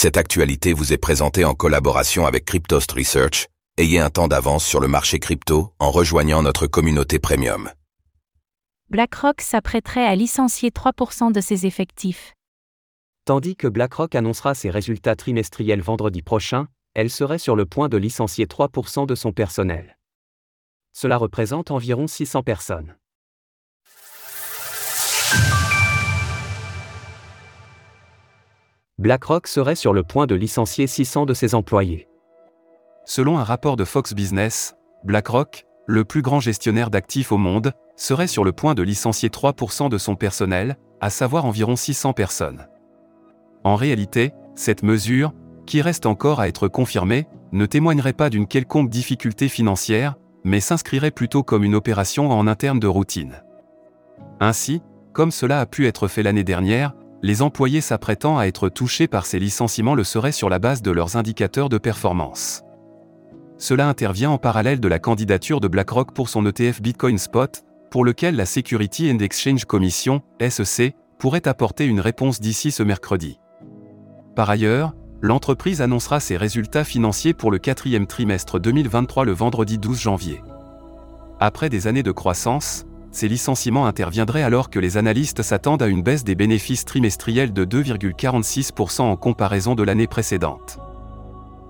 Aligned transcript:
Cette 0.00 0.16
actualité 0.16 0.74
vous 0.74 0.92
est 0.92 0.96
présentée 0.96 1.44
en 1.44 1.54
collaboration 1.54 2.24
avec 2.24 2.44
Cryptost 2.44 2.92
Research. 2.92 3.48
Ayez 3.78 3.98
un 3.98 4.10
temps 4.10 4.28
d'avance 4.28 4.64
sur 4.64 4.78
le 4.78 4.86
marché 4.86 5.18
crypto 5.18 5.74
en 5.80 5.90
rejoignant 5.90 6.40
notre 6.40 6.68
communauté 6.68 7.18
premium. 7.18 7.68
BlackRock 8.90 9.40
s'apprêterait 9.40 10.06
à 10.06 10.14
licencier 10.14 10.70
3% 10.70 11.32
de 11.32 11.40
ses 11.40 11.66
effectifs. 11.66 12.34
Tandis 13.24 13.56
que 13.56 13.66
BlackRock 13.66 14.14
annoncera 14.14 14.54
ses 14.54 14.70
résultats 14.70 15.16
trimestriels 15.16 15.82
vendredi 15.82 16.22
prochain, 16.22 16.68
elle 16.94 17.10
serait 17.10 17.38
sur 17.38 17.56
le 17.56 17.66
point 17.66 17.88
de 17.88 17.96
licencier 17.96 18.46
3% 18.46 19.04
de 19.04 19.16
son 19.16 19.32
personnel. 19.32 19.98
Cela 20.92 21.16
représente 21.16 21.72
environ 21.72 22.06
600 22.06 22.44
personnes. 22.44 22.94
BlackRock 28.98 29.46
serait 29.46 29.76
sur 29.76 29.92
le 29.92 30.02
point 30.02 30.26
de 30.26 30.34
licencier 30.34 30.88
600 30.88 31.24
de 31.24 31.32
ses 31.32 31.54
employés. 31.54 32.08
Selon 33.04 33.38
un 33.38 33.44
rapport 33.44 33.76
de 33.76 33.84
Fox 33.84 34.12
Business, 34.12 34.74
BlackRock, 35.04 35.66
le 35.86 36.04
plus 36.04 36.20
grand 36.20 36.40
gestionnaire 36.40 36.90
d'actifs 36.90 37.30
au 37.30 37.38
monde, 37.38 37.72
serait 37.94 38.26
sur 38.26 38.42
le 38.42 38.50
point 38.50 38.74
de 38.74 38.82
licencier 38.82 39.28
3% 39.28 39.88
de 39.88 39.98
son 39.98 40.16
personnel, 40.16 40.76
à 41.00 41.10
savoir 41.10 41.44
environ 41.44 41.76
600 41.76 42.12
personnes. 42.12 42.66
En 43.62 43.76
réalité, 43.76 44.32
cette 44.56 44.82
mesure, 44.82 45.32
qui 45.64 45.80
reste 45.80 46.04
encore 46.04 46.40
à 46.40 46.48
être 46.48 46.66
confirmée, 46.66 47.28
ne 47.52 47.66
témoignerait 47.66 48.12
pas 48.12 48.30
d'une 48.30 48.48
quelconque 48.48 48.90
difficulté 48.90 49.48
financière, 49.48 50.16
mais 50.42 50.58
s'inscrirait 50.58 51.12
plutôt 51.12 51.44
comme 51.44 51.62
une 51.62 51.76
opération 51.76 52.32
en 52.32 52.48
interne 52.48 52.80
de 52.80 52.88
routine. 52.88 53.42
Ainsi, 54.40 54.82
comme 55.12 55.30
cela 55.30 55.60
a 55.60 55.66
pu 55.66 55.86
être 55.86 56.08
fait 56.08 56.24
l'année 56.24 56.44
dernière, 56.44 56.94
les 57.22 57.42
employés 57.42 57.80
s'apprêtant 57.80 58.38
à 58.38 58.44
être 58.44 58.68
touchés 58.68 59.08
par 59.08 59.26
ces 59.26 59.38
licenciements 59.38 59.94
le 59.94 60.04
seraient 60.04 60.32
sur 60.32 60.48
la 60.48 60.58
base 60.58 60.82
de 60.82 60.90
leurs 60.90 61.16
indicateurs 61.16 61.68
de 61.68 61.78
performance. 61.78 62.62
Cela 63.56 63.88
intervient 63.88 64.30
en 64.30 64.38
parallèle 64.38 64.78
de 64.78 64.88
la 64.88 65.00
candidature 65.00 65.60
de 65.60 65.66
BlackRock 65.66 66.12
pour 66.12 66.28
son 66.28 66.46
ETF 66.46 66.80
Bitcoin 66.80 67.18
Spot, 67.18 67.64
pour 67.90 68.04
lequel 68.04 68.36
la 68.36 68.46
Security 68.46 69.10
and 69.10 69.18
Exchange 69.18 69.64
Commission, 69.64 70.22
SEC, 70.40 70.94
pourrait 71.18 71.48
apporter 71.48 71.84
une 71.84 72.00
réponse 72.00 72.40
d'ici 72.40 72.70
ce 72.70 72.84
mercredi. 72.84 73.40
Par 74.36 74.48
ailleurs, 74.48 74.94
l'entreprise 75.20 75.82
annoncera 75.82 76.20
ses 76.20 76.36
résultats 76.36 76.84
financiers 76.84 77.34
pour 77.34 77.50
le 77.50 77.58
quatrième 77.58 78.06
trimestre 78.06 78.60
2023 78.60 79.24
le 79.24 79.32
vendredi 79.32 79.78
12 79.78 79.98
janvier. 79.98 80.40
Après 81.40 81.68
des 81.68 81.88
années 81.88 82.04
de 82.04 82.12
croissance, 82.12 82.86
ces 83.10 83.28
licenciements 83.28 83.86
interviendraient 83.86 84.42
alors 84.42 84.70
que 84.70 84.78
les 84.78 84.96
analystes 84.96 85.42
s'attendent 85.42 85.82
à 85.82 85.86
une 85.86 86.02
baisse 86.02 86.24
des 86.24 86.34
bénéfices 86.34 86.84
trimestriels 86.84 87.52
de 87.52 87.64
2,46% 87.64 89.02
en 89.02 89.16
comparaison 89.16 89.74
de 89.74 89.82
l'année 89.82 90.06
précédente. 90.06 90.78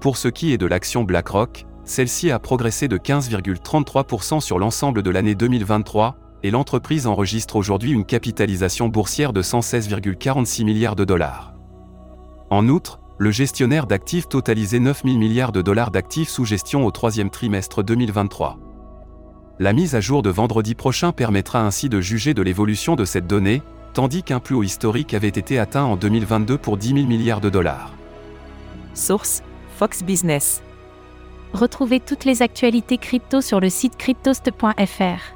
Pour 0.00 0.16
ce 0.16 0.28
qui 0.28 0.52
est 0.52 0.58
de 0.58 0.66
l'action 0.66 1.04
BlackRock, 1.04 1.66
celle-ci 1.84 2.30
a 2.30 2.38
progressé 2.38 2.88
de 2.88 2.96
15,33% 2.96 4.40
sur 4.40 4.58
l'ensemble 4.58 5.02
de 5.02 5.10
l'année 5.10 5.34
2023, 5.34 6.16
et 6.42 6.50
l'entreprise 6.50 7.06
enregistre 7.06 7.56
aujourd'hui 7.56 7.90
une 7.90 8.04
capitalisation 8.04 8.88
boursière 8.88 9.32
de 9.32 9.42
116,46 9.42 10.64
milliards 10.64 10.96
de 10.96 11.04
dollars. 11.04 11.54
En 12.50 12.68
outre, 12.68 13.00
le 13.18 13.30
gestionnaire 13.30 13.86
d'actifs 13.86 14.28
totalisait 14.28 14.80
9 14.80 15.02
000 15.04 15.18
milliards 15.18 15.52
de 15.52 15.62
dollars 15.62 15.90
d'actifs 15.90 16.28
sous 16.28 16.44
gestion 16.44 16.84
au 16.84 16.90
troisième 16.90 17.30
trimestre 17.30 17.82
2023. 17.82 18.58
La 19.60 19.72
mise 19.72 19.94
à 19.94 20.00
jour 20.00 20.22
de 20.22 20.30
vendredi 20.30 20.74
prochain 20.74 21.12
permettra 21.12 21.64
ainsi 21.64 21.88
de 21.88 22.00
juger 22.00 22.34
de 22.34 22.42
l'évolution 22.42 22.96
de 22.96 23.04
cette 23.04 23.28
donnée, 23.28 23.62
tandis 23.92 24.24
qu'un 24.24 24.40
plus 24.40 24.56
haut 24.56 24.64
historique 24.64 25.14
avait 25.14 25.28
été 25.28 25.60
atteint 25.60 25.84
en 25.84 25.94
2022 25.94 26.58
pour 26.58 26.76
10 26.76 26.88
000 26.88 27.06
milliards 27.06 27.40
de 27.40 27.50
dollars. 27.50 27.92
Source 28.94 29.44
Fox 29.76 30.02
Business. 30.02 30.60
Retrouvez 31.52 32.00
toutes 32.00 32.24
les 32.24 32.42
actualités 32.42 32.98
crypto 32.98 33.40
sur 33.40 33.60
le 33.60 33.70
site 33.70 33.96
cryptost.fr. 33.96 35.34